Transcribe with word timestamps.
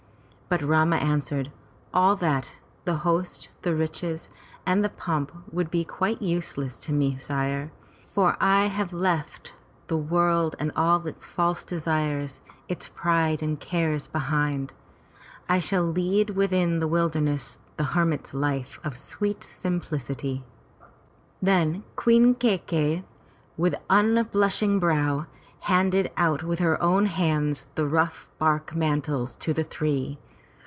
But 0.53 0.61
Rama 0.63 0.97
answered: 0.97 1.49
"All 1.93 2.17
that— 2.17 2.59
the 2.83 2.95
host, 3.07 3.47
the 3.61 3.73
riches, 3.73 4.27
and 4.65 4.83
the 4.83 4.89
pomp 4.89 5.31
would 5.49 5.71
be 5.71 5.85
quite 5.85 6.21
useless 6.21 6.77
to 6.81 6.91
me, 6.91 7.15
sire. 7.15 7.71
For 8.05 8.35
I 8.41 8.65
have 8.65 8.91
left 8.91 9.53
the 9.87 9.95
world 9.95 10.57
and 10.59 10.73
all 10.75 11.07
its 11.07 11.25
false 11.25 11.63
desires, 11.63 12.41
its 12.67 12.89
pride 12.89 13.41
and 13.41 13.61
cares 13.61 14.07
behind. 14.07 14.73
I 15.47 15.59
shall 15.59 15.85
lead 15.85 16.31
within 16.31 16.79
the 16.79 16.87
wilderness 16.89 17.57
the 17.77 17.85
hermit's 17.95 18.33
life 18.33 18.77
of 18.83 18.97
sweet 18.97 19.45
simplicity." 19.45 20.43
Then 21.41 21.85
Queen 21.95 22.35
Kai 22.35 22.57
key 22.57 22.93
'i, 22.97 23.03
with 23.55 23.75
unblushing 23.89 24.81
brow, 24.81 25.27
handed 25.61 26.11
out 26.17 26.43
with 26.43 26.59
her 26.59 26.81
own 26.83 27.05
hands 27.05 27.67
the 27.75 27.87
rough 27.87 28.27
bark 28.37 28.75
mantles 28.75 29.37
to 29.37 29.53
the 29.53 29.63
three. 29.63 30.19